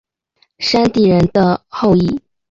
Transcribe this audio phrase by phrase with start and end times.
[0.57, 2.19] 山地人的后裔。